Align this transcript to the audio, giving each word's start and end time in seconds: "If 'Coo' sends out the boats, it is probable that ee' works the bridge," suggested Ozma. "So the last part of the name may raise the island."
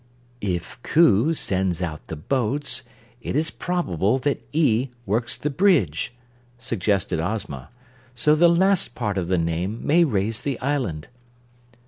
"If 0.41 0.81
'Coo' 0.81 1.35
sends 1.35 1.79
out 1.83 2.07
the 2.07 2.15
boats, 2.15 2.81
it 3.21 3.35
is 3.35 3.51
probable 3.51 4.17
that 4.17 4.41
ee' 4.51 4.89
works 5.05 5.37
the 5.37 5.51
bridge," 5.51 6.11
suggested 6.57 7.19
Ozma. 7.19 7.69
"So 8.15 8.33
the 8.33 8.49
last 8.49 8.95
part 8.95 9.19
of 9.19 9.27
the 9.27 9.37
name 9.37 9.85
may 9.85 10.03
raise 10.03 10.41
the 10.41 10.59
island." 10.59 11.07